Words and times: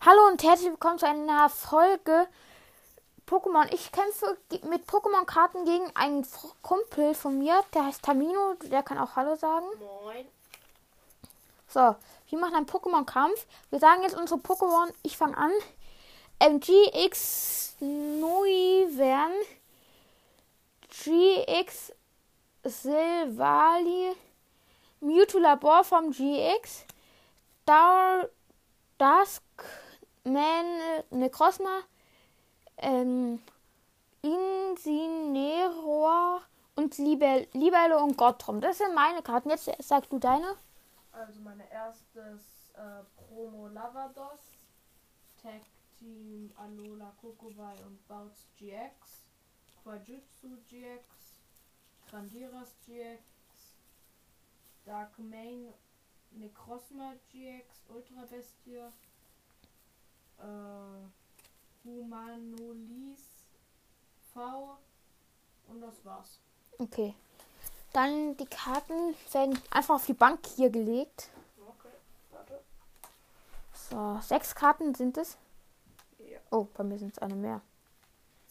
Hallo 0.00 0.26
und 0.26 0.42
herzlich 0.42 0.70
willkommen 0.70 0.98
zu 0.98 1.06
einer 1.06 1.48
Folge 1.48 2.26
Pokémon. 3.26 3.72
Ich 3.72 3.92
kämpfe 3.92 4.36
mit 4.68 4.86
Pokémon-Karten 4.86 5.64
gegen 5.64 5.90
einen 5.94 6.26
Kumpel 6.62 7.14
von 7.14 7.38
mir, 7.38 7.62
der 7.72 7.86
heißt 7.86 8.02
Tamino, 8.02 8.54
der 8.64 8.82
kann 8.82 8.98
auch 8.98 9.16
Hallo 9.16 9.36
sagen. 9.36 9.66
Moin. 9.78 10.26
So, 11.68 11.96
wir 12.28 12.38
machen 12.38 12.54
einen 12.54 12.66
Pokémon-Kampf. 12.66 13.46
Wir 13.70 13.78
sagen 13.78 14.02
jetzt 14.02 14.16
unsere 14.16 14.40
Pokémon. 14.40 14.92
Ich 15.02 15.16
fange 15.16 15.36
an. 15.36 15.52
Ähm, 16.40 16.60
GX 16.60 17.76
Nuivern, 17.80 19.32
GX 20.88 21.92
Silvali, 22.64 24.14
Mewtwo 25.00 25.38
Labor 25.38 25.84
vom 25.84 26.10
GX, 26.10 26.84
Dar 27.64 28.28
Dusk 29.02 29.42
Man 30.22 30.66
Necrozma, 31.10 31.80
ähm, 32.76 33.42
Incineroar 34.22 35.62
und 36.76 36.96
Libel 36.98 37.48
Libello 37.52 38.00
und 38.04 38.16
Gottrom. 38.16 38.60
Das 38.60 38.78
sind 38.78 38.94
meine 38.94 39.20
Karten. 39.22 39.50
Jetzt 39.50 39.68
sagst 39.82 40.12
du 40.12 40.20
deine. 40.20 40.54
Also 41.10 41.40
meine 41.40 41.68
erstes 41.72 42.70
äh, 42.74 43.02
Promo 43.16 43.66
Lavados, 43.66 44.52
Tag 45.42 45.62
Team 45.98 46.52
Alola 46.56 47.12
Kokowai 47.20 47.74
und 47.84 48.06
Bouts 48.06 48.46
GX, 48.56 48.94
Quajutsu 49.82 50.58
GX, 50.68 51.02
Grandiras 52.08 52.76
GX, 52.86 53.20
Dark 54.84 55.18
Main 55.18 55.74
Necrozma 56.34 57.14
GX, 57.30 57.84
Ultra 57.88 58.24
Bestie, 58.26 58.76
äh, 60.38 61.08
Humanolis 61.84 63.20
V 64.32 64.78
und 65.68 65.80
das 65.80 66.04
war's. 66.04 66.40
Okay. 66.78 67.14
Dann 67.92 68.36
die 68.38 68.46
Karten 68.46 69.14
werden 69.32 69.58
einfach 69.70 69.96
auf 69.96 70.06
die 70.06 70.14
Bank 70.14 70.46
hier 70.56 70.70
gelegt. 70.70 71.28
Okay, 71.58 71.92
warte. 72.30 72.60
So, 73.74 74.18
sechs 74.22 74.54
Karten 74.54 74.94
sind 74.94 75.18
es. 75.18 75.36
Ja. 76.18 76.38
Oh, 76.50 76.66
bei 76.74 76.84
mir 76.84 76.98
sind 76.98 77.12
es 77.12 77.18
eine 77.18 77.34
mehr. 77.34 77.60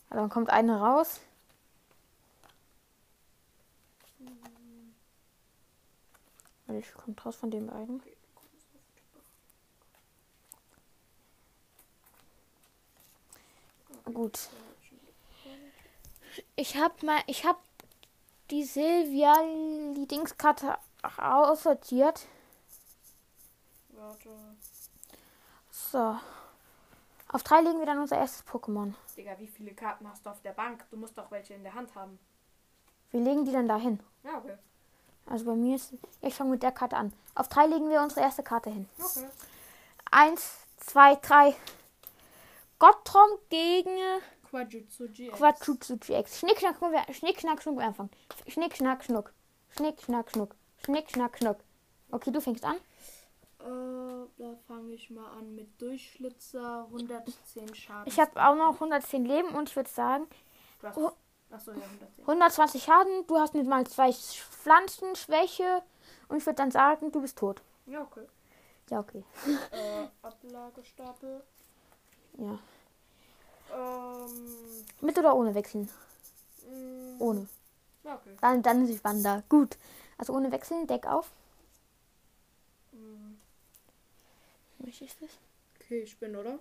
Ja, 0.09 0.17
dann 0.17 0.30
kommt 0.30 0.50
eine 0.52 0.80
raus. 0.80 1.22
Welche 6.82 6.96
kommt 6.96 7.24
raus 7.24 7.36
von 7.36 7.52
den 7.52 7.68
beiden? 7.68 8.02
Gut. 14.06 14.50
Ich 16.56 16.76
habe 16.78 17.06
mal, 17.06 17.22
ich 17.28 17.46
habe 17.46 17.59
die 18.50 18.64
Silvia 18.64 19.36
die 19.96 20.08
Dingskarte 20.08 20.80
aussortiert. 21.18 22.28
Warte. 23.90 24.30
So. 25.70 26.18
Auf 27.28 27.44
drei 27.44 27.62
legen 27.62 27.78
wir 27.78 27.86
dann 27.86 28.00
unser 28.00 28.18
erstes 28.18 28.44
Pokémon. 28.44 28.96
Digga, 29.16 29.38
wie 29.38 29.46
viele 29.46 29.76
Karten 29.76 30.09
hast 30.09 30.26
du 30.26 30.32
auf 30.32 30.42
der 30.42 30.54
Bank? 30.54 30.84
Du 30.90 30.98
musst 30.98 31.16
doch 31.16 31.30
welche 31.30 31.54
in 31.54 31.62
der 31.62 31.76
Hand 31.76 31.94
haben. 31.94 32.18
Wir 33.12 33.20
legen 33.20 33.46
die 33.46 33.52
dann 33.52 33.68
dahin. 33.68 34.00
Ja, 34.24 34.40
okay. 34.40 34.58
Also 35.25 35.45
bei 35.45 35.55
mir 35.55 35.75
ist. 35.75 35.94
Ich 36.22 36.33
fange 36.36 36.52
mit 36.52 36.64
der 36.64 36.72
Karte 36.72 36.97
an. 36.97 37.14
Auf 37.36 37.47
drei 37.47 37.66
legen 37.67 37.89
wir 37.89 38.02
unsere 38.02 38.22
erste 38.22 38.44
Karte 38.44 38.69
hin. 38.69 38.88
Okay. 39.00 39.28
Eins, 40.11 40.58
zwei, 40.78 41.16
drei. 41.16 41.55
Gottrom 42.80 43.30
gegen 43.50 43.97
Quajutsu 44.50 45.08
GX. 45.08 45.38
GX. 46.00 46.39
Schnick, 46.39 46.59
schnack, 46.59 46.78
schnuck, 46.78 46.94
schnick, 47.13 47.39
schnack, 47.39 47.61
schnuck, 47.61 47.78
wir 47.78 47.86
anfangen. 47.86 48.09
Schnick, 48.47 48.75
schnack, 48.75 49.03
schnuck. 49.03 49.31
Schnick, 49.69 50.01
schnack, 50.01 50.31
schnuck. 50.31 50.56
Schnick, 50.84 51.09
schnack, 51.12 51.38
schnuck. 51.38 51.57
Okay, 52.12 52.31
du 52.31 52.41
fängst 52.41 52.66
an. 52.66 52.75
Äh, 53.59 54.28
da 54.38 54.56
fange 54.67 54.94
ich 54.94 55.09
mal 55.12 55.29
an 55.38 55.56
mit 55.56 55.79
Durchschlitzer 55.81 56.85
110 56.90 57.73
Schaden. 57.75 58.07
Ich 58.07 58.19
habe 58.19 58.31
auch 58.44 58.56
noch 58.56 58.73
110 58.73 59.23
Leben 59.23 59.50
und 59.50 59.69
ich 59.69 59.75
würde 59.75 59.90
sagen, 59.90 60.25
Du 60.81 60.88
hast, 60.88 60.97
Oh. 60.97 61.12
Achso, 61.51 61.72
ja, 61.72 61.78
110. 61.81 62.23
120 62.28 62.84
Schaden. 62.84 63.28
Du 63.28 63.38
hast 63.39 63.53
mit 63.53 63.67
mal 63.67 63.85
zwei 63.88 64.12
Pflanzenschwäche. 64.13 65.84
Und 66.29 66.38
ich 66.38 66.45
würde 66.45 66.56
dann 66.57 66.72
sagen, 66.72 67.12
du 67.12 67.22
bist 67.22 67.38
tot. 67.38 67.62
Ja, 67.85 68.01
okay. 68.01 68.25
Ja, 68.89 69.00
okay. 69.00 69.23
äh, 69.72 70.07
Ablagestapel. 70.22 71.44
Ja. 72.38 72.59
Ähm, 73.73 74.85
Mit 75.01 75.17
oder 75.17 75.35
ohne 75.35 75.53
wechseln? 75.56 75.90
mh, 76.69 77.19
Ohne. 77.19 77.47
Ja, 78.03 78.16
okay. 78.16 78.35
Dann, 78.41 78.61
dann 78.61 78.84
ist 78.84 78.90
ich 78.90 79.03
Wander. 79.03 79.44
Gut. 79.50 79.78
Also 80.17 80.34
ohne 80.34 80.51
wechseln, 80.51 80.88
Deck 80.88 81.06
auf. 81.07 81.31
Mh, 82.91 83.35
Welches 84.79 85.09
ist 85.11 85.22
das? 85.22 85.29
Okay, 85.79 86.01
ich 86.03 86.17
bin, 86.19 86.35
oder? 86.35 86.59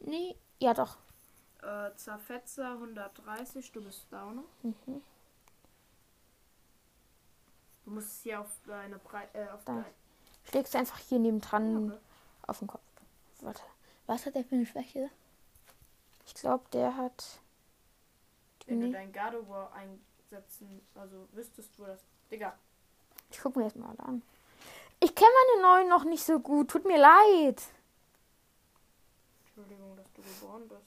Nee. 0.00 0.36
Ja, 0.58 0.74
doch. 0.74 0.96
Äh, 1.62 1.94
Zerfetzer 1.96 2.72
130, 2.72 3.70
du 3.72 3.82
bist 3.84 4.06
da, 4.10 4.30
ne? 4.30 4.42
Mhm. 4.62 5.02
Du 7.84 7.90
musst 7.90 8.22
hier 8.22 8.40
auf 8.40 8.48
deine 8.66 8.98
Brei 8.98 9.28
äh, 9.34 9.48
auf 9.48 9.64
Da. 9.64 9.74
dein 9.74 9.84
Schlägst 10.44 10.74
einfach 10.76 10.98
hier 10.98 11.18
nebendran 11.18 11.90
okay. 11.90 12.00
auf 12.46 12.58
den 12.60 12.68
Kopf. 12.68 12.80
Warte. 13.40 13.62
Was 14.06 14.24
hat 14.26 14.34
der 14.34 14.44
für 14.44 14.54
eine 14.56 14.66
Schwäche? 14.66 15.10
Ich 16.26 16.34
glaube, 16.34 16.64
der 16.72 16.96
hat. 16.96 17.40
Wenn 18.66 18.80
du 18.80 18.90
dein 18.90 19.12
Gardevoir 19.12 19.72
einsetzen, 19.72 20.80
also 20.94 21.28
wüsstest 21.32 21.76
du 21.78 21.84
das. 21.84 22.00
Digga, 22.30 22.54
Ich 23.30 23.40
guck 23.40 23.56
mir 23.56 23.64
das 23.64 23.74
mal 23.74 23.94
an. 23.98 24.22
Ich 25.00 25.14
kenne 25.14 25.30
meine 25.50 25.62
neuen 25.62 25.88
noch 25.88 26.04
nicht 26.04 26.22
so 26.24 26.38
gut. 26.38 26.70
Tut 26.70 26.84
mir 26.84 26.98
leid. 26.98 27.62
Entschuldigung, 29.46 29.96
dass 29.96 30.12
du 30.14 30.22
geboren 30.22 30.68
bist. 30.68 30.82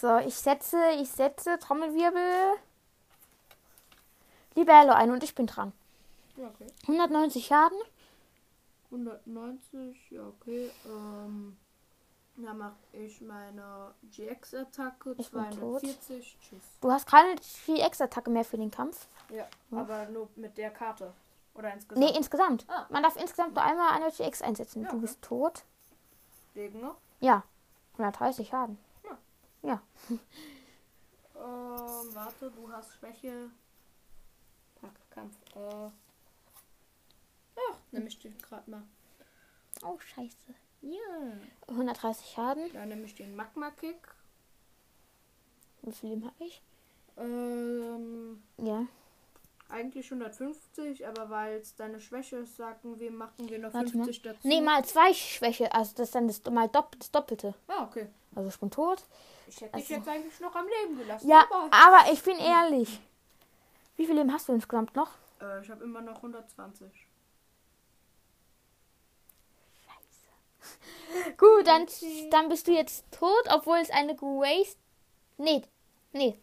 So, 0.00 0.18
ich 0.18 0.34
setze, 0.34 0.76
ich 1.00 1.10
setze 1.10 1.58
Trommelwirbel. 1.58 2.56
Libello 4.54 4.92
ein 4.92 5.10
und 5.10 5.22
ich 5.22 5.34
bin 5.34 5.46
dran. 5.46 5.72
Ja, 6.36 6.48
okay. 6.48 6.66
190 6.82 7.46
Schaden. 7.46 7.78
190, 8.90 10.10
ja, 10.10 10.20
okay. 10.26 10.70
Ähm, 10.86 11.56
da 12.36 12.52
mache 12.52 12.76
ich 12.92 13.20
meine 13.22 13.94
GX-Attacke. 14.14 15.14
Ich 15.18 15.30
bin 15.30 15.42
tot. 15.50 15.80
240. 15.80 16.36
Tschüss. 16.40 16.62
Du 16.80 16.90
hast 16.92 17.06
keine 17.06 17.36
GX-Attacke 17.66 18.30
mehr 18.30 18.44
für 18.44 18.58
den 18.58 18.70
Kampf. 18.70 19.06
Ja, 19.30 19.46
Ja. 19.70 19.78
aber 19.78 20.06
nur 20.06 20.28
mit 20.36 20.56
der 20.58 20.70
Karte. 20.70 21.12
Oder 21.54 21.72
insgesamt. 21.72 22.06
Nee, 22.06 22.16
insgesamt. 22.16 22.66
Ah. 22.68 22.86
Man 22.90 23.02
darf 23.02 23.16
insgesamt 23.16 23.54
nur 23.54 23.64
einmal 23.64 23.92
eine 23.92 24.10
GX 24.10 24.42
einsetzen. 24.42 24.82
Ja, 24.82 24.90
Du 24.90 24.96
okay. 24.96 25.02
bist 25.06 25.22
tot. 25.22 25.64
Wegen 26.52 26.80
noch. 26.82 26.96
Ja. 27.20 27.42
130 27.94 28.48
Schaden. 28.48 28.78
Ähm, 29.74 30.20
warte, 32.14 32.50
du 32.50 32.70
hast 32.72 32.94
Schwäche. 32.94 33.50
Kampf. 35.10 35.34
Äh. 35.54 35.90
Ach, 37.56 37.78
nehme 37.90 38.08
ich 38.08 38.18
den 38.18 38.36
gerade 38.38 38.70
mal. 38.70 38.82
Oh, 39.82 39.98
scheiße. 39.98 40.54
Ja. 40.82 41.32
130 41.68 42.26
Schaden. 42.26 42.72
Dann 42.72 42.88
nehme 42.88 43.04
ich 43.04 43.14
den 43.14 43.34
Magma-Kick. 43.34 44.14
Wie 45.82 45.92
viel 45.92 46.10
Leben 46.10 46.26
habe 46.26 46.44
ich? 46.44 46.62
Ähm, 47.16 48.42
Ja. 48.58 48.86
Eigentlich 49.76 50.06
150, 50.10 51.06
aber 51.06 51.30
weil 51.30 51.58
es 51.58 51.74
deine 51.76 52.00
Schwäche 52.00 52.38
ist, 52.38 52.56
sagen 52.56 52.98
wir, 52.98 53.10
machen 53.10 53.48
wir 53.48 53.58
noch 53.58 53.72
Warte 53.74 53.90
50 53.90 54.22
dazu. 54.22 54.38
Nee, 54.42 54.60
mal 54.60 54.84
zwei 54.84 55.12
Schwäche. 55.14 55.72
Also 55.72 55.92
das 55.96 56.08
ist 56.08 56.14
dann 56.14 56.28
das, 56.28 56.42
mal 56.50 56.68
dopp, 56.68 56.96
das 56.98 57.10
Doppelte. 57.10 57.54
Ah, 57.68 57.84
okay. 57.84 58.08
Also 58.34 58.48
ich 58.48 58.58
bin 58.58 58.70
tot. 58.70 59.04
Ich 59.46 59.60
hätte 59.60 59.76
dich 59.76 59.84
Also- 59.84 59.94
jetzt 59.94 60.08
eigentlich 60.08 60.40
noch 60.40 60.54
am 60.54 60.66
Leben 60.66 60.98
gelassen. 60.98 61.28
Ja, 61.28 61.44
aber 61.50 61.72
aber 61.72 62.12
ich 62.12 62.22
bin 62.22 62.38
ehrlich. 62.38 63.00
Wie 63.96 64.06
viel 64.06 64.14
Leben 64.16 64.32
hast 64.32 64.48
du 64.48 64.52
insgesamt 64.52 64.94
noch? 64.96 65.10
äh, 65.40 65.60
ich 65.62 65.70
habe 65.70 65.84
immer 65.84 66.00
noch 66.00 66.16
120. 66.16 66.90
Gut, 71.38 71.66
dann, 71.66 71.86
dann 72.30 72.48
bist 72.48 72.66
du 72.66 72.72
jetzt 72.72 73.04
tot, 73.12 73.44
obwohl 73.52 73.78
es 73.78 73.90
eine 73.90 74.14
Waste. 74.20 74.76
Nee, 75.38 75.62
nee. 76.12 76.38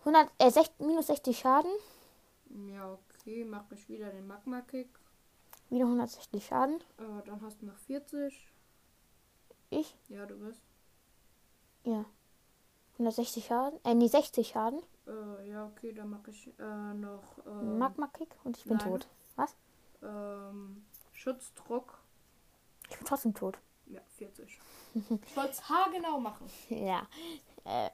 100, 0.00 0.28
äh, 0.38 0.50
60, 0.50 0.78
minus 0.80 1.06
60 1.08 1.38
Schaden. 1.38 1.70
Ja, 2.50 2.92
okay, 2.92 3.44
mache 3.44 3.74
ich 3.74 3.88
wieder 3.88 4.10
den 4.10 4.26
Magma-Kick. 4.26 4.88
Wieder 5.70 5.84
160 5.84 6.46
Schaden. 6.46 6.80
Äh, 6.98 7.22
dann 7.24 7.40
hast 7.42 7.60
du 7.60 7.66
noch 7.66 7.76
40. 7.76 8.46
Ich? 9.70 9.96
Ja, 10.08 10.26
du 10.26 10.38
bist. 10.38 10.62
Ja. 11.84 12.04
160 12.94 13.44
Schaden. 13.44 13.78
Äh, 13.84 13.94
nee, 13.94 14.08
60 14.08 14.48
Schaden. 14.48 14.80
Äh, 15.06 15.50
ja, 15.50 15.66
okay, 15.66 15.92
dann 15.92 16.10
mache 16.10 16.30
ich 16.30 16.52
äh, 16.58 16.94
noch 16.94 17.38
ähm, 17.46 17.78
Magma-Kick 17.78 18.34
und 18.44 18.56
ich 18.56 18.64
bin 18.64 18.76
nein. 18.76 18.88
tot. 18.88 19.08
Was? 19.36 19.54
ähm, 20.02 20.84
Schutzdruck. 21.12 21.98
Ich 22.90 22.96
bin 22.96 23.06
trotzdem 23.06 23.34
tot. 23.34 23.58
Ja, 23.86 24.00
40. 24.16 24.60
ich 24.94 25.36
wollte 25.36 25.50
es 25.50 25.68
haargenau 25.68 26.18
machen. 26.20 26.48
Ja. 26.70 27.06
Äh, 27.64 27.90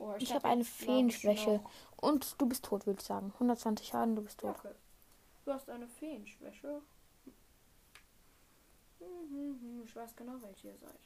Oh, 0.00 0.14
ich 0.18 0.32
hab 0.32 0.44
habe 0.44 0.52
eine 0.52 0.62
glaub 0.62 0.78
ich, 0.78 0.86
Feenschwäche. 0.86 1.60
Und 2.00 2.40
du 2.40 2.46
bist 2.46 2.64
tot, 2.64 2.86
würde 2.86 3.00
ich 3.00 3.06
sagen. 3.06 3.32
120 3.34 3.86
Schaden, 3.88 4.14
du 4.16 4.22
bist 4.22 4.38
tot. 4.40 4.56
Okay. 4.58 4.74
Du 5.44 5.52
hast 5.52 5.68
eine 5.68 5.88
Feenschwäche. 5.88 6.80
Mhm, 9.00 9.82
Ich 9.84 9.94
weiß 9.96 10.14
genau, 10.16 10.34
welche 10.42 10.68
ihr 10.68 10.76
seid. 10.78 10.98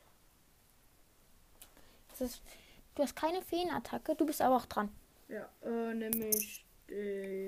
Das 2.11 2.21
ist, 2.21 2.43
du 2.95 3.03
hast 3.03 3.17
keine 3.17 3.43
Feenattacke, 3.43 4.15
du 4.15 4.27
bist 4.27 4.41
aber 4.43 4.57
auch 4.57 4.67
dran. 4.67 4.91
Ja, 5.29 5.49
äh, 5.63 5.95
nämlich 5.95 6.65
die 6.89 6.93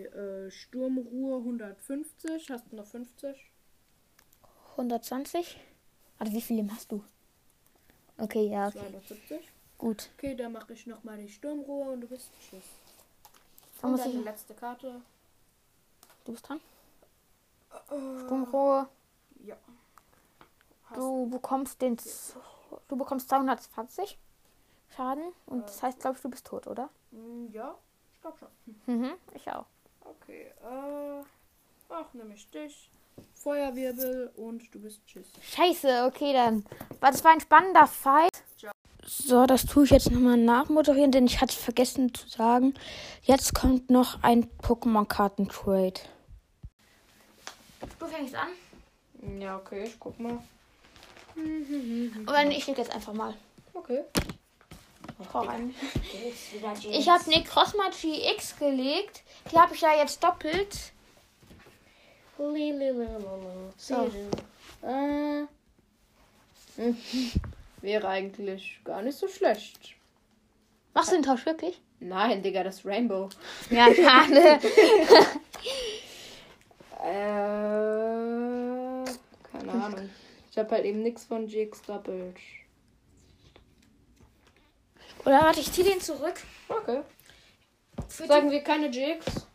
äh, 0.07 0.51
Sturmruhe 0.51 1.37
150. 1.39 2.51
Hast 2.51 2.65
du 2.71 2.77
noch 2.77 2.87
50? 2.87 3.51
120? 4.73 5.59
Warte, 6.19 6.33
wie 6.33 6.41
viel 6.41 6.71
hast 6.71 6.93
du? 6.93 7.05
Okay, 8.17 8.49
ja, 8.49 8.69
okay. 8.69 8.79
270. 8.79 9.53
Gut. 9.77 10.11
Okay, 10.17 10.35
dann 10.35 10.53
mache 10.53 10.73
ich 10.73 10.87
nochmal 10.87 11.19
die 11.19 11.29
Sturmruhe 11.29 11.91
und 11.93 12.01
du 12.03 12.07
bist 12.09 12.31
tschüss. 12.41 12.63
Und 13.85 13.93
muss 13.93 14.07
ich. 14.07 14.15
letzte 14.25 14.55
Karte. 14.55 15.01
Du 16.25 16.33
bist 16.33 16.49
dran. 16.49 16.61
Äh, 17.91 18.21
Sturmrohr. 18.25 18.89
Ja. 19.45 19.57
Hast 20.91 20.99
Du 20.99 21.29
bekommst 21.29 21.81
den. 21.83 21.97
Du 22.89 22.97
bekommst 22.97 23.29
220 23.29 24.19
Schaden. 24.97 25.33
Und 25.47 25.67
das 25.67 25.83
heißt, 25.83 26.01
glaube 26.01 26.17
ich, 26.17 26.23
du 26.23 26.29
bist 26.31 26.47
tot, 26.47 26.67
oder? 26.67 26.89
Mm, 27.11 27.47
Ja, 27.53 27.75
ich 28.13 28.21
glaube 28.21 28.39
schon. 28.39 28.49
Mhm, 28.87 29.13
ich 29.35 29.51
auch. 29.51 29.67
Okay, 30.05 30.53
äh. 30.63 31.23
Ach, 31.91 32.13
nämlich 32.15 32.49
dich. 32.51 32.91
Feuerwirbel 33.35 34.33
und 34.37 34.75
du 34.75 34.81
bist 34.81 35.01
tschüss. 35.07 35.29
Scheiße, 35.43 36.05
okay, 36.07 36.33
dann. 36.33 36.65
Das 37.01 37.23
war 37.23 37.33
ein 37.33 37.41
spannender 37.41 37.87
Fight. 37.87 38.33
Ciao. 38.59 38.73
So, 39.07 39.47
das 39.47 39.67
tue 39.67 39.85
ich 39.85 39.91
jetzt 39.91 40.11
nochmal 40.11 40.37
nachmoderieren, 40.37 41.13
denn 41.13 41.27
ich 41.27 41.41
hatte 41.41 41.53
es 41.53 41.63
vergessen 41.63 42.15
zu 42.15 42.29
sagen. 42.29 42.75
Jetzt 43.23 43.55
kommt 43.55 43.91
noch 43.91 44.23
ein 44.23 44.49
Pokémon-Karten-Trade. 44.63 46.01
Du 47.99 48.07
fängst 48.07 48.35
an. 48.35 48.49
Ja, 49.41 49.57
okay, 49.59 49.85
ich 49.85 49.99
guck 49.99 50.19
mal. 50.19 50.39
Oder 52.27 52.45
nee, 52.45 52.57
ich 52.57 52.67
leg 52.67 52.79
jetzt 52.79 52.95
einfach 52.95 53.13
mal. 53.13 53.35
Okay. 53.75 54.05
Einen. 55.33 55.75
Ich 56.91 57.09
habe 57.09 57.25
eine 57.25 57.45
Crossma 57.45 57.85
GX 57.91 58.57
gelegt. 58.59 59.23
Die 59.51 59.59
habe 59.59 59.75
ich 59.75 59.81
ja 59.81 59.97
jetzt 59.97 60.23
doppelt. 60.23 60.93
So. 63.77 64.11
Äh. 64.83 65.47
Wäre 67.85 68.09
eigentlich 68.09 68.81
gar 68.83 69.03
nicht 69.03 69.19
so 69.19 69.29
schlecht. 69.29 69.95
Machst 70.95 71.11
du 71.11 71.17
den 71.17 71.23
Tausch 71.23 71.45
wirklich? 71.45 71.83
Nein, 72.01 72.43
Digga, 72.43 72.65
das 72.65 72.87
Rainbow. 72.87 73.29
Ja, 73.69 73.95
schade. 73.95 74.59
Äh. 77.05 77.13
Keine 79.53 79.73
Ahnung. 79.73 80.09
Ich 80.51 80.57
habe 80.57 80.71
halt 80.71 80.87
eben 80.87 81.03
nichts 81.03 81.27
von 81.27 81.47
GX 81.47 81.83
doppelt. 81.83 82.39
Oder 85.27 85.43
warte, 85.43 85.61
ich 85.61 85.71
ziehe 85.71 85.87
den 85.87 86.01
zurück. 86.01 86.41
Okay. 86.67 87.03
Für 88.09 88.27
Sagen 88.27 88.51
wir 88.51 88.63
keine 88.63 88.89
GX? 88.89 89.47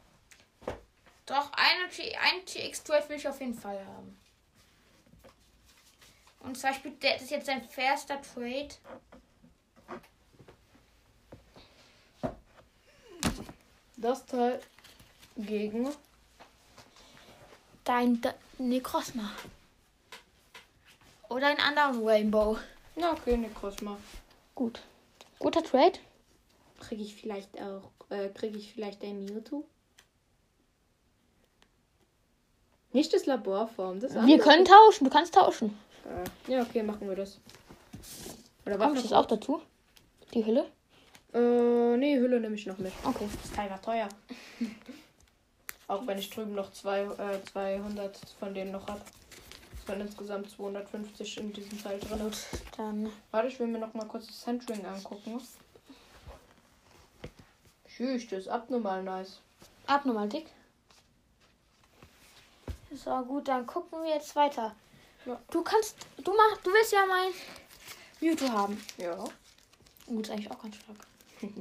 Doch, 1.26 1.52
eine 1.54 1.90
G 1.90 2.16
ein 2.16 2.46
GX-Trade 2.46 3.10
will 3.10 3.18
ich 3.18 3.28
auf 3.28 3.40
jeden 3.40 3.56
Fall 3.56 3.84
haben. 3.84 4.16
Und 6.40 6.58
zum 6.58 6.70
Beispiel, 6.70 6.92
der- 6.92 7.14
das 7.14 7.24
ist 7.24 7.32
jetzt 7.32 7.46
sein 7.46 7.68
erster 7.78 8.22
Trade. 8.22 8.70
Das 13.98 14.26
Teil 14.26 14.60
gegen. 15.36 15.90
Dein 17.84 18.22
D 18.22 18.30
Necrosma. 18.58 19.32
Oder 21.30 21.48
einen 21.48 21.60
anderen 21.60 22.06
Rainbow. 22.08 22.58
Ja, 22.96 23.14
okay, 23.14 23.38
ne 23.38 23.50
Cosma. 23.50 23.98
Gut. 24.56 24.82
Guter 25.40 25.64
Trade. 25.64 26.00
Kriege 26.80 27.04
ich 27.04 27.16
vielleicht 27.16 27.60
auch. 27.62 27.92
Äh, 28.10 28.30
kriege 28.30 28.58
ich 28.58 28.74
vielleicht 28.74 29.04
ein 29.04 29.26
Mewtwo? 29.26 29.64
Nicht 32.92 33.14
das 33.14 33.26
Laborform, 33.28 34.00
das 34.00 34.16
Wir 34.16 34.40
können 34.40 34.66
tauschen. 34.66 35.04
Du 35.06 35.10
kannst 35.12 35.36
tauschen. 35.36 35.78
Äh, 36.06 36.52
ja, 36.52 36.62
okay, 36.62 36.84
machen 36.84 37.08
wir 37.08 37.16
das. 37.16 37.40
Oder 38.66 38.78
Kommt 38.78 38.96
was? 38.96 39.04
das 39.04 39.14
auch 39.14 39.26
dazu? 39.26 39.62
Die 40.34 40.46
Hülle? 40.46 40.66
Äh, 41.34 41.98
nee, 41.98 42.18
Hülle 42.18 42.40
nehme 42.40 42.56
ich 42.56 42.66
noch 42.66 42.78
mit. 42.78 42.92
Okay. 43.04 43.28
Das 43.42 43.52
Teil 43.52 43.70
war 43.70 43.82
teuer. 43.82 44.10
Auch 45.88 46.06
wenn 46.06 46.20
ich 46.20 46.30
drüben 46.30 46.54
noch 46.54 46.72
zwei, 46.72 47.02
äh, 47.02 47.44
200 47.52 48.16
von 48.40 48.54
denen 48.54 48.72
noch 48.72 48.88
habe. 48.88 49.02
Es 49.76 49.88
waren 49.88 50.02
insgesamt 50.02 50.52
250 50.52 51.38
in 51.40 51.52
diesem 51.52 51.82
Teil 51.82 52.00
drin. 52.00 52.32
Dann. 52.78 53.12
Warte, 53.32 53.48
ich 53.48 53.60
will 53.60 53.68
mir 53.68 53.80
noch 53.80 53.94
mal 53.96 54.06
kurz 54.06 54.28
das 54.28 54.42
Centering 54.42 54.86
angucken. 54.86 55.42
Tschüss, 57.88 58.28
das 58.28 58.40
ist 58.42 58.48
abnormal 58.50 59.04
nice. 59.04 59.40
Abnormal 59.88 60.30
dick. 60.30 60.46
So, 62.94 63.20
gut, 63.24 63.48
dann 63.48 63.66
gucken 63.66 64.04
wir 64.04 64.10
jetzt 64.10 64.36
weiter. 64.36 64.76
Ja. 65.26 65.40
Du 65.52 65.62
kannst. 65.64 65.96
Du 66.24 66.32
machst. 66.32 66.66
Du 66.66 66.72
willst 66.72 66.92
ja 66.92 67.06
mein 67.08 67.32
Mewtwo 68.20 68.50
haben. 68.50 68.82
Ja. 68.98 69.24
Gut, 70.06 70.26
ist 70.26 70.32
eigentlich 70.32 70.52
auch 70.52 70.62
ganz 70.62 70.76
stark. 70.76 71.08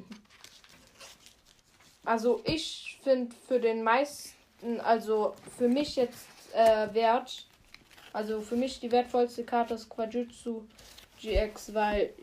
Also 2.05 2.41
ich 2.45 2.99
finde 3.03 3.37
für 3.47 3.61
den 3.61 3.83
meisten, 3.83 4.81
also 4.81 5.35
für 5.59 5.69
mich 5.69 5.95
jetzt 5.97 6.27
äh, 6.55 6.89
wert, 6.95 7.47
also 8.15 8.41
für 8.41 8.57
mich 8.57 8.81
die 8.81 8.91
wertvollste 8.91 9.45
Karte 9.45 9.75
ist 9.75 9.91
Quajutsu 9.91 10.63
GX, 11.21 11.75
weil 11.75 12.15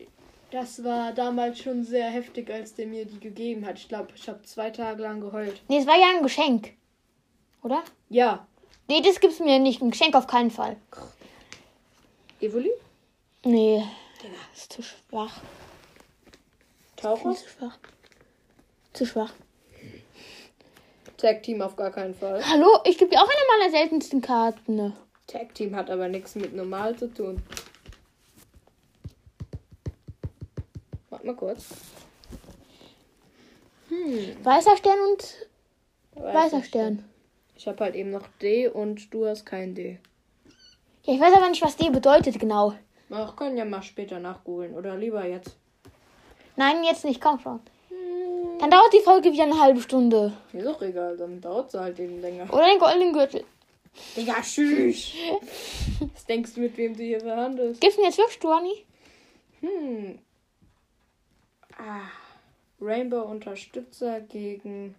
das 0.50 0.82
war 0.82 1.12
damals 1.12 1.60
schon 1.60 1.84
sehr 1.84 2.10
heftig, 2.10 2.50
als 2.50 2.74
der 2.74 2.88
mir 2.88 3.04
die 3.04 3.20
gegeben 3.20 3.64
hat. 3.64 3.78
Ich 3.78 3.86
glaube, 3.86 4.08
ich 4.16 4.28
habe 4.28 4.42
zwei 4.42 4.70
Tage 4.70 5.04
lang 5.04 5.20
geheult. 5.20 5.62
Nee, 5.68 5.78
es 5.78 5.86
war 5.86 5.96
ja 5.96 6.16
ein 6.16 6.24
Geschenk. 6.24 6.72
Oder? 7.62 7.84
Ja, 8.08 8.44
Nee, 8.88 9.00
das 9.00 9.20
gibt's 9.20 9.40
mir 9.40 9.58
nicht. 9.58 9.82
Ein 9.82 9.90
Geschenk 9.90 10.14
auf 10.14 10.26
keinen 10.26 10.50
Fall. 10.50 10.76
Evoli, 12.40 12.70
Nee. 13.44 13.82
Das 14.52 14.62
ist 14.62 14.72
zu 14.72 14.82
schwach. 14.82 15.40
Taucher, 16.96 17.34
Zu 17.34 17.48
schwach. 17.48 17.78
Zu 18.92 19.06
schwach. 19.06 19.32
Tag 21.16 21.42
Team 21.42 21.62
auf 21.62 21.76
gar 21.76 21.90
keinen 21.90 22.14
Fall. 22.14 22.42
Hallo, 22.46 22.78
ich 22.84 22.98
gebe 22.98 23.10
dir 23.10 23.18
auch 23.20 23.28
eine 23.28 23.58
meiner 23.58 23.70
seltensten 23.70 24.20
Karten. 24.20 24.76
ne? 24.76 24.92
Tag 25.26 25.54
Team 25.54 25.74
hat 25.76 25.90
aber 25.90 26.08
nichts 26.08 26.34
mit 26.34 26.54
normal 26.54 26.96
zu 26.96 27.12
tun. 27.12 27.42
Warte 31.10 31.26
mal 31.26 31.36
kurz. 31.36 31.66
Hm. 33.88 34.44
Weißer 34.44 34.76
Stern 34.76 34.98
und 35.10 35.46
weiß 36.22 36.34
weißer 36.34 36.56
nicht. 36.58 36.68
Stern. 36.68 37.04
Ich 37.56 37.66
habe 37.66 37.82
halt 37.84 37.94
eben 37.94 38.10
noch 38.10 38.26
D 38.42 38.68
und 38.68 39.12
du 39.14 39.26
hast 39.26 39.46
kein 39.46 39.74
D. 39.74 39.98
Ja, 41.06 41.14
ich 41.14 41.20
weiß 41.20 41.34
aber 41.34 41.48
nicht, 41.48 41.62
was 41.62 41.76
die 41.76 41.88
bedeutet 41.88 42.38
genau. 42.38 42.74
Ach, 43.10 43.36
können 43.36 43.56
ja 43.56 43.64
mal 43.64 43.82
später 43.82 44.18
nachgoogeln. 44.18 44.74
Oder 44.74 44.96
lieber 44.96 45.24
jetzt. 45.24 45.56
Nein, 46.56 46.82
jetzt 46.82 47.04
nicht. 47.04 47.20
Komm 47.20 47.38
schon. 47.38 47.60
Hm. 47.88 48.58
Dann 48.58 48.70
dauert 48.70 48.92
die 48.92 49.00
Folge 49.04 49.32
wieder 49.32 49.44
eine 49.44 49.60
halbe 49.60 49.80
Stunde. 49.80 50.32
Ist 50.52 50.66
doch 50.66 50.82
egal, 50.82 51.16
dann 51.16 51.40
dauert 51.40 51.68
es 51.72 51.80
halt 51.80 52.00
eben 52.00 52.20
länger. 52.20 52.52
Oder 52.52 52.66
den 52.66 52.80
goldenen 52.80 53.12
Gürtel. 53.12 53.44
Digga, 54.16 54.42
tschüss. 54.42 55.12
Was 56.12 56.26
denkst 56.26 56.54
du, 56.54 56.60
mit 56.60 56.76
wem 56.76 56.96
du 56.96 57.02
hier 57.02 57.20
verhandelst? 57.20 57.80
Gibt's 57.80 57.96
denn 57.96 58.04
jetzt 58.04 58.18
wirklich 58.18 58.40
Duani? 58.40 58.84
Hm. 59.60 60.18
Ah. 61.78 62.10
Rainbow 62.80 63.22
Unterstützer 63.22 64.20
gegen. 64.20 64.96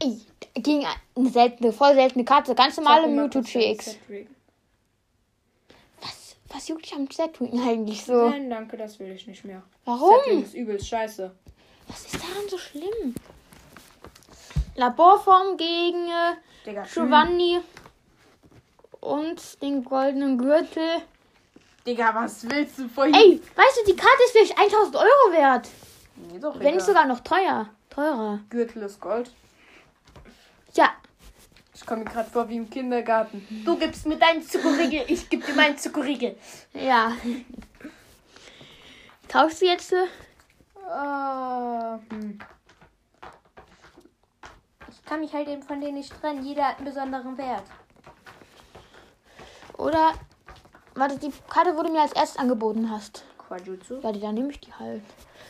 Ey, 0.00 0.20
gegen 0.54 0.84
eine 1.16 1.30
seltene, 1.30 1.72
voll 1.72 1.94
seltene 1.94 2.24
Karte. 2.24 2.54
Ganz 2.54 2.76
normale 2.76 3.08
mir 3.08 3.22
Mewtwo 3.22 3.40
GX. 3.40 3.84
Cedric. 3.84 4.28
Was, 6.62 6.68
juckt 6.68 6.86
dich 6.86 6.94
am 6.94 7.10
Zetwing 7.10 7.60
eigentlich 7.60 8.04
so? 8.04 8.28
Nein, 8.28 8.48
danke, 8.48 8.76
das 8.76 9.00
will 9.00 9.10
ich 9.10 9.26
nicht 9.26 9.44
mehr. 9.44 9.64
Warum? 9.84 10.20
Cedric 10.22 10.44
ist 10.44 10.54
übelst 10.54 10.86
scheiße. 10.86 11.32
Was 11.88 12.04
ist 12.04 12.14
daran 12.14 12.48
so 12.48 12.56
schlimm? 12.56 13.14
Laborform 14.76 15.56
gegen 15.56 16.06
äh, 16.06 16.36
Digga, 16.64 16.84
Giovanni 16.84 17.58
und 19.00 19.60
den 19.60 19.82
goldenen 19.82 20.38
Gürtel. 20.38 21.02
Digga, 21.84 22.14
was 22.14 22.48
willst 22.48 22.78
du 22.78 22.88
von 22.88 23.12
Ey, 23.12 23.40
weißt 23.56 23.80
du, 23.80 23.92
die 23.92 23.96
Karte 23.96 24.22
ist 24.26 24.30
vielleicht 24.30 24.56
1000 24.56 24.94
Euro 24.94 25.32
wert. 25.32 25.68
Nee, 26.14 26.38
doch 26.38 26.60
Wenn 26.60 26.76
nicht 26.76 26.86
sogar 26.86 27.06
noch 27.06 27.20
teuer. 27.20 27.70
Teurer. 27.90 28.38
Gürtel 28.50 28.82
ist 28.84 29.00
Gold. 29.00 29.32
Ja. 30.74 30.92
Ich 31.74 31.86
komme 31.86 32.04
mir 32.04 32.10
gerade 32.10 32.30
vor 32.30 32.48
wie 32.48 32.56
im 32.56 32.68
Kindergarten. 32.68 33.46
Du 33.64 33.76
gibst 33.78 34.06
mir 34.06 34.18
deinen 34.18 34.42
Zuckerriegel, 34.42 35.04
ich 35.08 35.28
geb 35.28 35.46
dir 35.46 35.54
meinen 35.54 35.78
Zuckerriegel. 35.78 36.36
Ja. 36.74 37.12
Tauschst 39.28 39.62
du 39.62 39.66
jetzt? 39.66 39.94
Ah, 40.86 41.98
hm. 42.10 42.38
Ich 44.90 45.04
kann 45.06 45.20
mich 45.20 45.32
halt 45.32 45.48
eben 45.48 45.62
von 45.62 45.80
denen 45.80 45.94
nicht 45.94 46.12
trennen. 46.20 46.44
Jeder 46.44 46.68
hat 46.68 46.76
einen 46.76 46.86
besonderen 46.86 47.38
Wert. 47.38 47.64
Oder. 49.78 50.12
Warte, 50.94 51.18
die 51.18 51.32
Karte 51.48 51.74
wurde 51.76 51.90
mir 51.90 52.02
als 52.02 52.12
erstes 52.12 52.36
angeboten 52.36 52.90
hast. 52.90 53.24
Quajutsu. 53.38 54.00
Ja, 54.02 54.12
die, 54.12 54.20
dann 54.20 54.34
nehme 54.34 54.50
ich 54.50 54.60
die 54.60 54.72
halt. 54.74 55.02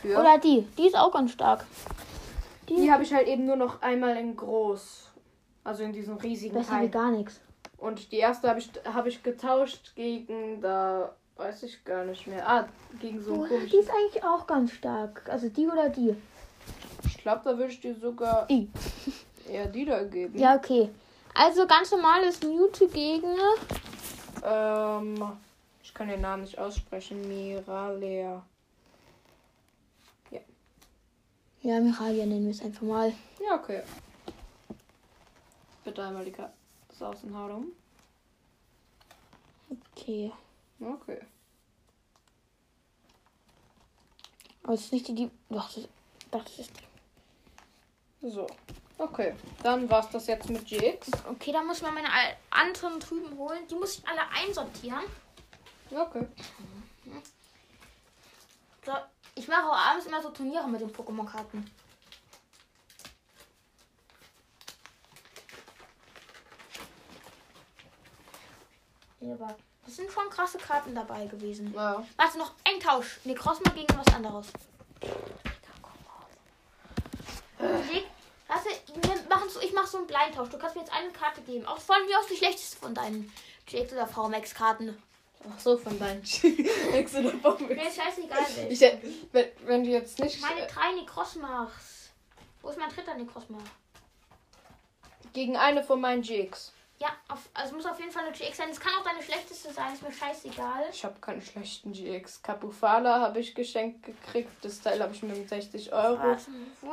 Ja. 0.03 0.19
Oder 0.19 0.37
die. 0.37 0.65
Die 0.77 0.87
ist 0.87 0.97
auch 0.97 1.11
ganz 1.11 1.31
stark. 1.31 1.65
die 2.69 2.89
habe 2.89 3.03
ich 3.03 3.13
halt 3.13 3.27
eben 3.27 3.45
nur 3.45 3.57
noch 3.57 3.81
einmal 3.81 4.15
in 4.15 4.37
groß. 4.37 5.12
Also 5.63 5.83
in 5.83 5.93
diesem 5.93 6.17
riesigen 6.17 6.55
Besser 6.55 6.71
Teil. 6.71 6.89
gar 6.89 7.11
nichts. 7.11 7.39
Und 7.77 8.11
die 8.11 8.17
erste 8.17 8.49
habe 8.49 8.59
ich, 8.59 8.69
hab 8.85 9.05
ich 9.05 9.23
getauscht 9.23 9.93
gegen 9.95 10.61
da. 10.61 11.15
Weiß 11.35 11.63
ich 11.63 11.83
gar 11.83 12.05
nicht 12.05 12.27
mehr. 12.27 12.47
Ah, 12.47 12.67
gegen 13.01 13.19
so 13.19 13.33
Oh, 13.33 13.47
die 13.47 13.77
ist 13.77 13.89
eigentlich 13.89 14.23
auch 14.23 14.45
ganz 14.45 14.71
stark. 14.71 15.27
Also 15.29 15.49
die 15.49 15.67
oder 15.67 15.89
die? 15.89 16.15
Ich 17.05 17.17
glaube, 17.17 17.41
da 17.43 17.57
würde 17.57 17.71
ich 17.73 17.79
dir 17.81 17.95
sogar 17.95 18.45
Die. 18.47 18.69
eher 19.49 19.65
die 19.67 19.83
da 19.85 20.03
geben. 20.03 20.37
Ja, 20.37 20.55
okay. 20.55 20.89
Also 21.33 21.65
ganz 21.65 21.89
normales 21.91 22.39
Mewtwo 22.43 22.85
gegen. 22.87 23.35
Ähm, 24.43 25.15
ich 25.81 25.91
kann 25.93 26.07
den 26.07 26.21
Namen 26.21 26.43
nicht 26.43 26.59
aussprechen. 26.59 27.27
Miralea. 27.27 28.43
Ja, 31.63 31.79
Miralia 31.79 32.25
nennen 32.25 32.43
wir 32.45 32.51
es 32.51 32.61
einfach 32.61 32.81
mal. 32.81 33.13
Ja, 33.41 33.55
okay. 33.55 33.81
Bitte 35.93 36.07
einmal 36.07 36.25
die 36.25 36.35
Haar 36.35 37.55
um. 37.55 37.71
Okay. 39.69 40.33
Okay. 40.79 41.21
Aber 44.63 44.73
es 44.73 44.85
ist 44.85 44.93
nicht 44.93 45.07
die, 45.07 45.13
die. 45.13 45.31
Doch, 45.49 45.71
das, 45.71 45.87
doch, 46.31 46.43
das 46.43 46.57
ist 46.57 46.71
die. 48.21 48.31
So. 48.31 48.47
Okay. 48.97 49.35
Dann 49.61 49.87
war's 49.87 50.09
das 50.09 50.25
jetzt 50.25 50.49
mit 50.49 50.65
GX. 50.65 51.11
Okay, 51.29 51.51
dann 51.51 51.67
muss 51.67 51.83
man 51.83 51.93
meine 51.93 52.09
anderen 52.49 52.99
drüben 52.99 53.37
holen. 53.37 53.67
Die 53.69 53.75
muss 53.75 53.99
ich 53.99 54.07
alle 54.07 54.27
einsortieren. 54.31 55.03
Okay. 55.91 56.25
So, 58.83 58.93
ich 59.35 59.47
mache 59.47 59.69
auch 59.69 59.77
abends 59.77 60.07
immer 60.07 60.23
so 60.23 60.31
Turniere 60.31 60.67
mit 60.67 60.81
den 60.81 60.91
Pokémon-Karten. 60.91 61.69
Aber 69.31 69.55
das 69.85 69.95
sind 69.95 70.11
schon 70.11 70.29
krasse 70.29 70.57
Karten 70.57 70.95
dabei 70.95 71.25
gewesen. 71.27 71.73
Ja. 71.73 72.05
Warte, 72.17 72.37
noch 72.37 72.51
ein 72.65 72.79
Tausch. 72.79 73.19
Ne, 73.23 73.35
Crossma 73.35 73.71
gegen 73.71 73.97
was 73.97 74.13
anderes. 74.13 74.47
Warte, 78.47 78.69
machen 79.29 79.49
so, 79.49 79.59
ich 79.61 79.73
mache 79.73 79.87
so 79.87 79.97
einen 79.97 80.07
Bleintausch. 80.07 80.49
Du 80.49 80.57
kannst 80.57 80.75
mir 80.75 80.81
jetzt 80.81 80.93
eine 80.93 81.11
Karte 81.11 81.41
geben. 81.41 81.65
Auch 81.65 81.79
von 81.79 81.95
mir 82.05 82.19
aus 82.19 82.27
die 82.27 82.35
schlechteste 82.35 82.77
von 82.77 82.93
deinen 82.93 83.31
JX 83.67 83.93
oder 83.93 84.07
VMAX-Karten. 84.07 85.01
Ach 85.53 85.59
so, 85.59 85.77
von 85.77 85.97
deinen 85.99 86.21
GX 86.23 87.15
oder 87.15 87.31
Bombe. 87.31 87.73
Mir 87.75 87.87
ist 87.87 87.97
scheißegal, 88.01 88.45
Ich, 88.69 88.79
hätt- 88.81 89.01
wenn, 89.31 89.47
wenn 89.65 89.83
du 89.83 89.89
jetzt 89.89 90.19
nicht 90.19 90.39
Meine 90.41 90.61
äh, 90.61 90.67
drei 90.67 90.91
Necrosmachs. 90.93 92.09
Wo 92.61 92.69
ist 92.69 92.77
mein 92.79 92.89
dritter 92.89 93.13
Necrosmach? 93.15 93.61
gegen 95.33 95.57
eine 95.57 95.83
von 95.83 95.99
meinen 95.99 96.21
GX. 96.21 96.71
Ja, 96.99 97.09
auf, 97.27 97.49
also 97.53 97.69
es 97.69 97.75
muss 97.75 97.85
auf 97.85 97.99
jeden 97.99 98.11
Fall 98.11 98.25
eine 98.25 98.31
GX 98.31 98.55
sein. 98.55 98.69
Es 98.69 98.79
kann 98.79 98.93
auch 98.99 99.03
deine 99.03 99.21
schlechteste 99.21 99.73
sein, 99.73 99.93
ist 99.93 100.03
mir 100.03 100.11
scheißegal. 100.11 100.85
Ich 100.91 101.03
habe 101.03 101.19
keine 101.19 101.41
schlechten 101.41 101.91
GX. 101.91 102.41
Capufala 102.41 103.19
habe 103.19 103.39
ich 103.39 103.55
geschenkt 103.55 104.03
gekriegt. 104.03 104.51
Das 104.61 104.79
Teil 104.79 105.01
habe 105.01 105.13
ich 105.13 105.21
mir 105.23 105.35
mit 105.35 105.49
60 105.49 105.91
Euro 105.91 106.37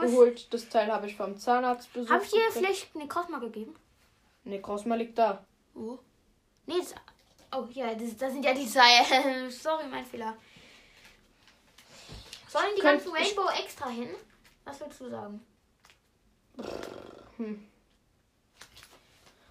geholt. 0.01 0.53
Das 0.53 0.69
Teil 0.69 0.91
habe 0.91 1.07
ich 1.07 1.17
vom 1.17 1.39
Zahnarzt 1.39 1.93
besucht. 1.93 2.13
Hab 2.13 2.23
ich 2.23 2.31
dir 2.31 2.51
vielleicht 2.51 2.95
Necrosma 2.97 3.39
gegeben? 3.39 3.77
Nee, 4.45 4.61
Cosma 4.61 4.95
liegt 4.95 5.19
da. 5.19 5.45
Wo? 5.75 5.99
Nee, 6.67 6.79
das, 6.79 6.95
oh 7.55 7.67
ja, 7.71 7.95
das, 7.95 8.17
das 8.17 8.33
sind 8.33 8.45
ja 8.45 8.55
die 8.55 8.67
zwei. 8.67 9.51
Sorry, 9.51 9.87
mein 9.89 10.07
Fehler. 10.07 10.37
Sollen 12.49 12.75
die 12.77 12.83
ganzen 12.83 13.13
Rainbow 13.13 13.49
extra 13.63 13.89
hin? 13.91 14.09
Was 14.65 14.81
willst 14.81 15.01
du 15.01 15.11
sagen? 15.11 15.47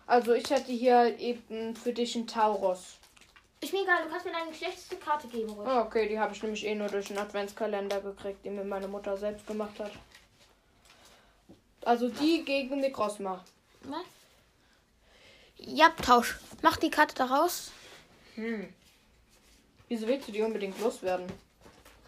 Also 0.09 0.33
ich 0.33 0.49
hätte 0.49 0.71
hier 0.71 0.97
halt 0.97 1.19
eben 1.19 1.75
für 1.75 1.93
dich 1.93 2.15
einen 2.15 2.25
Tauros. 2.25 2.97
Ist 3.61 3.71
mir 3.73 3.83
egal, 3.83 4.03
du 4.03 4.09
kannst 4.09 4.25
mir 4.25 4.31
deine 4.31 4.51
schlechteste 4.51 4.95
Karte 4.95 5.27
geben, 5.27 5.51
ruhig. 5.51 5.67
Ah, 5.67 5.83
okay, 5.83 6.09
die 6.09 6.17
habe 6.17 6.33
ich 6.33 6.41
nämlich 6.41 6.65
eh 6.65 6.73
nur 6.73 6.87
durch 6.87 7.11
einen 7.11 7.19
Adventskalender 7.19 8.01
gekriegt, 8.01 8.43
den 8.43 8.55
mir 8.55 8.63
meine 8.63 8.87
Mutter 8.87 9.15
selbst 9.17 9.45
gemacht 9.45 9.79
hat. 9.79 9.91
Also 11.85 12.09
die 12.09 12.43
gegen 12.43 12.81
die 12.81 12.91
Cosma. 12.91 13.45
Was? 13.83 14.01
Ja, 15.57 15.89
Tausch. 15.89 16.39
Mach 16.63 16.77
die 16.77 16.89
Karte 16.89 17.13
da 17.13 17.25
raus. 17.25 17.71
Hm. 18.33 18.73
Wieso 19.89 20.07
willst 20.07 20.27
du 20.27 20.31
die 20.31 20.41
unbedingt 20.41 20.79
loswerden? 20.81 21.27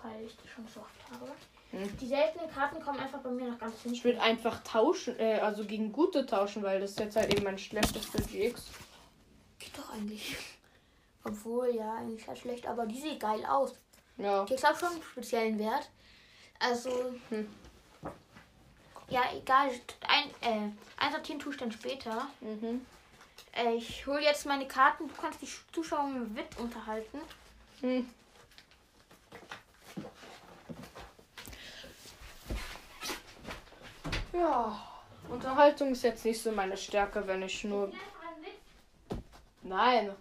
Weil 0.02 0.26
ich 0.26 0.36
die 0.38 0.48
schon 0.48 0.68
so 0.68 0.80
oft 0.80 1.12
habe. 1.12 1.32
Hm. 1.72 1.98
Die 1.98 2.08
seltenen 2.08 2.50
Karten 2.52 2.82
kommen 2.82 3.00
einfach 3.00 3.20
bei 3.20 3.30
mir 3.30 3.50
noch 3.52 3.58
ganz 3.60 3.76
Ich 3.78 3.82
hinten. 3.84 4.04
will 4.04 4.20
einfach 4.20 4.62
tauschen, 4.64 5.18
äh, 5.20 5.40
also 5.40 5.64
gegen 5.66 5.92
gute 5.92 6.26
tauschen, 6.26 6.64
weil 6.64 6.82
das 6.82 6.92
ist 6.92 7.00
jetzt 7.00 7.16
halt 7.16 7.34
eben 7.34 7.44
mein 7.44 7.58
schlechtester 7.58 8.20
GX. 8.20 8.64
Geht 9.60 9.78
doch 9.78 9.94
eigentlich. 9.94 10.36
Obwohl, 11.24 11.74
ja, 11.76 11.94
eigentlich 11.96 12.28
halt 12.28 12.40
schlecht, 12.40 12.68
aber 12.68 12.86
die 12.86 13.00
sieht 13.00 13.20
geil 13.20 13.46
aus. 13.46 13.74
Ja. 14.18 14.44
Die 14.46 14.56
hat 14.56 14.66
auch 14.66 14.78
schon 14.80 14.90
einen 14.94 15.04
speziellen 15.04 15.58
Wert. 15.60 15.90
Also, 16.60 16.92
Hm. 17.30 17.48
ja, 19.10 19.22
egal. 19.36 19.70
Ein, 20.08 20.30
äh, 20.42 20.70
einsortieren 20.98 21.40
tue 21.40 21.54
ich 21.54 21.60
dann 21.60 21.72
später. 21.72 22.28
Mhm. 22.42 22.86
Äh, 23.54 23.76
ich 23.76 24.06
hole 24.08 24.22
jetzt 24.22 24.46
meine 24.46 24.68
Karten. 24.68 25.08
Du 25.08 25.14
kannst 25.20 25.42
die 25.42 25.48
Zuschauer 25.72 26.04
mit 26.08 26.58
unterhalten. 26.60 27.20
Hm. 27.82 28.10
Ja. 34.34 34.88
Unterhaltung 35.30 35.92
ist 35.92 36.04
jetzt 36.04 36.26
nicht 36.26 36.42
so 36.42 36.52
meine 36.52 36.78
Stärke, 36.78 37.26
wenn 37.28 37.42
ich 37.44 37.64
nur. 37.64 37.92
Nein. 39.64 40.12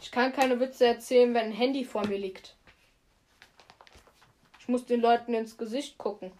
Ich 0.00 0.10
kann 0.10 0.32
keine 0.32 0.58
Witze 0.60 0.86
erzählen, 0.86 1.32
wenn 1.34 1.46
ein 1.46 1.52
Handy 1.52 1.84
vor 1.84 2.06
mir 2.06 2.18
liegt. 2.18 2.54
Ich 4.60 4.68
muss 4.68 4.84
den 4.84 5.00
Leuten 5.00 5.32
ins 5.34 5.56
Gesicht 5.56 5.96
gucken. 5.96 6.32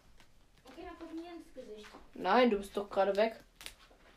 Okay, 0.64 0.82
dann 0.84 0.96
guck 0.98 1.14
mir 1.14 1.30
ins 1.32 1.54
Gesicht. 1.54 1.86
Nein, 2.14 2.50
du 2.50 2.58
bist 2.58 2.76
doch 2.76 2.90
gerade 2.90 3.14
weg. 3.16 3.40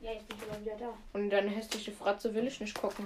Ja, 0.01 0.13
jetzt 0.13 0.27
bin 0.27 0.38
ich 0.38 0.62
wieder 0.62 0.77
da. 0.77 0.93
Und 1.13 1.24
in 1.24 1.29
deine 1.29 1.50
hässliche 1.50 1.91
Fratze 1.91 2.33
will 2.33 2.48
ich 2.48 2.59
nicht 2.59 2.79
gucken. 2.79 3.05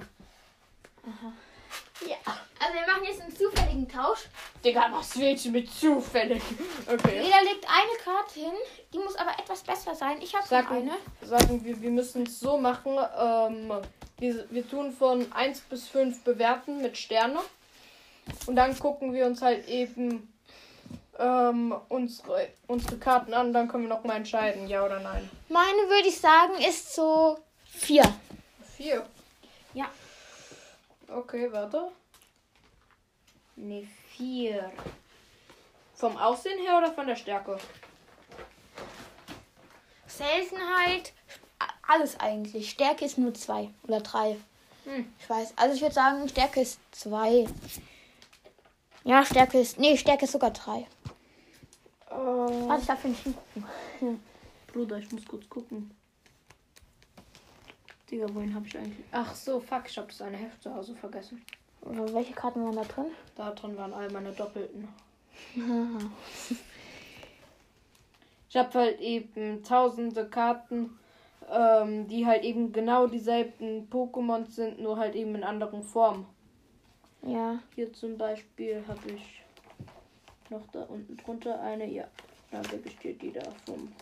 Ja. 2.00 2.16
Also, 2.58 2.74
wir 2.74 2.86
machen 2.92 3.04
jetzt 3.04 3.20
einen 3.20 3.36
zufälligen 3.36 3.88
Tausch. 3.88 4.26
Digga, 4.64 4.88
was 4.92 5.16
willst 5.18 5.44
du 5.44 5.50
mit 5.50 5.70
zufällig? 5.72 6.42
Okay. 6.86 7.22
Jeder 7.22 7.42
legt 7.42 7.66
eine 7.68 7.98
Karte 8.02 8.40
hin. 8.40 8.52
Die 8.92 8.98
muss 8.98 9.14
aber 9.16 9.30
etwas 9.38 9.62
besser 9.62 9.94
sein. 9.94 10.20
Ich 10.20 10.34
habe 10.34 10.46
Sag 10.46 10.66
schon 10.68 10.76
eine. 10.78 10.92
sagen 11.22 11.64
wir, 11.64 11.80
wir 11.80 11.90
müssen 11.90 12.24
es 12.26 12.40
so 12.40 12.58
machen. 12.58 12.98
Ähm, 13.18 13.72
wir, 14.18 14.46
wir 14.50 14.68
tun 14.68 14.92
von 14.92 15.30
1 15.32 15.60
bis 15.62 15.88
5 15.88 16.22
bewerten 16.24 16.82
mit 16.82 16.96
Sterne. 16.98 17.40
Und 18.46 18.56
dann 18.56 18.78
gucken 18.78 19.12
wir 19.12 19.26
uns 19.26 19.42
halt 19.42 19.68
eben 19.68 20.32
ähm, 21.18 21.74
unsere, 21.88 22.48
unsere 22.66 22.96
Karten 22.98 23.34
an. 23.34 23.52
Dann 23.52 23.68
können 23.68 23.84
wir 23.84 23.94
noch 23.94 24.04
mal 24.04 24.16
entscheiden, 24.16 24.66
ja 24.66 24.84
oder 24.84 25.00
nein. 25.00 25.28
Meine 25.48 25.88
würde 25.88 26.08
ich 26.08 26.18
sagen, 26.18 26.54
ist 26.68 26.94
so 26.94 27.38
vier. 27.66 28.02
4. 28.76 29.04
Ja. 29.74 29.86
Okay, 31.08 31.52
warte. 31.52 31.90
Ne, 33.56 33.86
vier. 34.10 34.72
Vom 35.94 36.16
Aussehen 36.16 36.58
her 36.60 36.78
oder 36.78 36.92
von 36.92 37.06
der 37.06 37.16
Stärke? 37.16 37.58
Seltenheit, 40.06 41.12
alles 41.86 42.18
eigentlich. 42.20 42.70
Stärke 42.70 43.04
ist 43.04 43.18
nur 43.18 43.34
zwei 43.34 43.70
oder 43.84 44.00
drei. 44.00 44.36
Hm. 44.84 45.12
Ich 45.18 45.28
weiß. 45.28 45.54
Also 45.56 45.74
ich 45.74 45.82
würde 45.82 45.94
sagen, 45.94 46.28
Stärke 46.28 46.60
ist 46.60 46.78
zwei. 46.92 47.46
Ja, 49.04 49.24
Stärke 49.24 49.60
ist. 49.60 49.78
Nee, 49.78 49.96
Stärke 49.96 50.24
ist 50.24 50.32
sogar 50.32 50.50
drei. 50.50 50.86
Äh, 52.10 52.14
Warte, 52.14 52.80
ich 52.80 52.86
darf 52.86 53.04
nicht 53.04 53.22
hingucken. 53.22 53.64
Bruder, 54.72 54.98
ich 54.98 55.10
muss 55.12 55.24
kurz 55.26 55.48
gucken. 55.48 55.90
Digga, 58.10 58.26
wohin 58.34 58.54
habe 58.54 58.66
ich 58.66 58.76
eigentlich. 58.76 59.06
Ach 59.12 59.34
so, 59.34 59.60
fuck, 59.60 59.84
ich 59.86 59.96
habe 59.96 60.08
das 60.08 60.22
eine 60.22 60.36
Heft 60.36 60.62
zu 60.62 60.74
Hause 60.74 60.94
vergessen. 60.94 61.42
Oder 61.80 62.12
welche 62.14 62.32
Karten 62.32 62.64
waren 62.64 62.76
da 62.76 62.84
drin? 62.84 63.06
Da 63.34 63.50
drin 63.52 63.76
waren 63.76 63.92
all 63.92 64.10
meine 64.10 64.32
Doppelten. 64.32 64.88
Ich 68.50 68.60
habe 68.60 68.78
halt 68.78 69.00
eben 69.00 69.64
tausende 69.64 70.28
Karten 70.28 70.96
ähm, 71.50 72.06
die 72.08 72.26
halt 72.26 72.44
eben 72.44 72.72
genau 72.72 73.06
dieselben 73.06 73.88
Pokémon 73.90 74.46
sind, 74.46 74.80
nur 74.80 74.96
halt 74.96 75.14
eben 75.14 75.34
in 75.34 75.44
anderen 75.44 75.82
Formen. 75.82 76.26
Ja. 77.22 77.58
Hier 77.74 77.92
zum 77.92 78.16
Beispiel 78.18 78.84
habe 78.86 79.12
ich 79.12 79.42
noch 80.50 80.66
da 80.72 80.82
unten 80.82 81.16
drunter 81.16 81.60
eine, 81.60 81.88
ja. 81.90 82.04
Da 82.50 82.60
gebe 82.60 82.88
ich 82.88 82.98
dir 82.98 83.14
die 83.14 83.32
da 83.32 83.42
vom. 83.66 83.92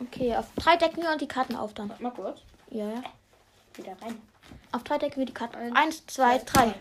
Okay, 0.00 0.34
auf 0.36 0.46
drei 0.56 0.76
decken 0.76 1.02
wir 1.02 1.10
und 1.12 1.20
die 1.20 1.28
Karten 1.28 1.56
auf 1.56 1.74
dann. 1.74 1.88
Warte 1.90 2.02
mal 2.02 2.10
kurz. 2.12 2.40
Ja, 2.70 2.88
ja. 2.88 3.02
Wieder 3.74 3.96
rein. 4.02 4.20
Auf 4.72 4.82
drei 4.84 4.98
decken 4.98 5.18
wir 5.18 5.26
die 5.26 5.34
Karten. 5.34 5.56
Eins, 5.56 5.76
Eins, 5.76 6.06
zwei, 6.06 6.38
drei. 6.38 6.74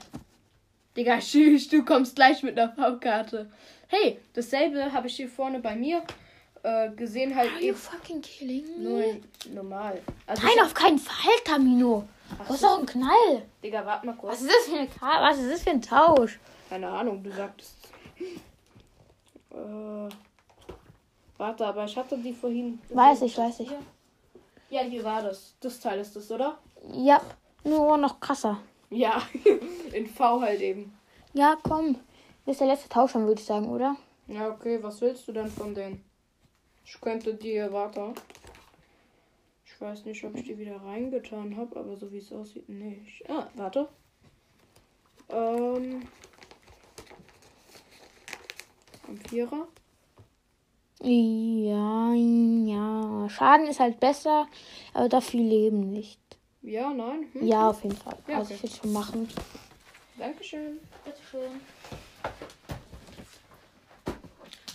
Digga, 0.95 1.19
tschüss, 1.19 1.67
du 1.67 1.83
kommst 1.83 2.15
gleich 2.15 2.43
mit 2.43 2.57
einer 2.59 2.71
V-Karte. 2.73 3.51
Hey, 3.87 4.19
dasselbe 4.33 4.91
habe 4.93 5.07
ich 5.07 5.15
hier 5.15 5.27
vorne 5.29 5.59
bei 5.59 5.75
mir 5.75 6.03
äh, 6.63 6.89
gesehen, 6.91 7.35
halt 7.35 7.49
Are 7.51 7.59
you 7.59 7.67
eben 7.69 7.77
fucking 7.77 8.21
killing 8.21 8.83
nur 8.83 8.99
me? 8.99 9.21
normal. 9.53 10.01
Also 10.27 10.43
Nein, 10.45 10.63
auf 10.65 10.73
keinen 10.73 10.99
Fall, 10.99 11.33
Tamino. 11.45 12.07
Das 12.39 12.51
ist 12.51 12.63
doch 12.63 12.79
ein 12.79 12.85
Knall. 12.85 13.43
Digga, 13.63 13.85
warte 13.85 14.05
mal 14.05 14.11
Was 14.13 14.19
kurz. 14.19 14.41
ist 14.41 14.49
das 14.51 14.65
für 14.67 14.77
eine 14.79 14.87
Karte? 14.87 15.21
Was 15.23 15.37
ist 15.39 15.51
das 15.51 15.61
für 15.63 15.69
ein 15.71 15.81
Tausch? 15.81 16.39
Keine 16.69 16.87
Ahnung, 16.87 17.23
du 17.23 17.31
sagtest. 17.31 17.75
Äh, 19.51 20.09
warte, 21.39 21.65
aber 21.65 21.85
ich 21.85 21.97
hatte 21.97 22.17
die 22.17 22.33
vorhin. 22.33 22.79
Weiß 22.89 23.23
ich, 23.23 23.37
weiß 23.37 23.61
ich. 23.61 23.71
Ja, 24.69 24.81
hier 24.81 25.03
war 25.03 25.23
das. 25.23 25.55
Das 25.59 25.79
Teil 25.79 25.99
ist 25.99 26.15
das, 26.15 26.29
oder? 26.29 26.59
Ja, 26.93 27.19
nur 27.63 27.97
noch 27.97 28.19
krasser. 28.19 28.59
Ja, 28.91 29.21
in 29.93 30.07
V 30.07 30.41
halt 30.41 30.61
eben. 30.61 30.93
Ja, 31.33 31.57
komm. 31.63 31.95
Das 32.45 32.53
ist 32.53 32.61
der 32.61 32.67
letzte 32.67 32.89
Tausch, 32.89 33.15
würde 33.15 33.39
ich 33.39 33.45
sagen, 33.45 33.69
oder? 33.69 33.95
Ja, 34.27 34.49
okay, 34.49 34.81
was 34.81 35.01
willst 35.01 35.27
du 35.27 35.31
denn 35.31 35.49
von 35.49 35.73
denen? 35.73 36.03
Ich 36.85 36.99
könnte 37.01 37.33
dir, 37.33 37.71
warte. 37.71 38.13
Ich 39.65 39.79
weiß 39.79 40.05
nicht, 40.05 40.23
ob 40.23 40.35
ich 40.35 40.43
die 40.43 40.57
wieder 40.57 40.81
reingetan 40.81 41.55
habe, 41.55 41.79
aber 41.79 41.95
so 41.95 42.11
wie 42.11 42.17
es 42.17 42.31
aussieht, 42.31 42.67
nicht. 42.67 43.29
Ah, 43.29 43.47
warte. 43.55 43.87
Ähm. 45.29 46.07
Am 49.07 49.17
Vierer. 49.17 49.67
Ja, 51.01 52.13
ja. 52.13 53.29
Schaden 53.29 53.67
ist 53.67 53.79
halt 53.79 53.99
besser, 53.99 54.47
aber 54.93 55.07
dafür 55.09 55.39
Leben 55.41 55.91
nicht. 55.91 56.19
Ja, 56.61 56.89
nein. 56.89 57.27
Hm? 57.33 57.47
Ja, 57.47 57.69
auf 57.69 57.83
jeden 57.83 57.95
Fall. 57.95 58.17
Ja, 58.27 58.37
Also 58.39 58.53
okay. 58.53 58.61
ich 58.65 58.71
will 58.73 58.79
schon 58.81 58.93
machen. 58.93 59.29
Dankeschön. 60.17 60.79
Bitteschön. 61.05 61.61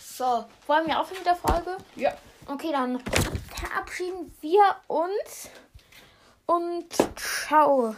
So, 0.01 0.45
wollen 0.65 0.87
wir 0.87 0.99
aufhören 0.99 1.17
mit 1.19 1.27
der 1.27 1.35
Folge? 1.35 1.77
Ja. 1.95 2.13
Okay, 2.47 2.71
dann 2.71 2.99
verabschieden 3.53 4.33
wir 4.41 4.63
uns 4.87 5.49
und 6.47 6.85
ciao. 7.19 7.95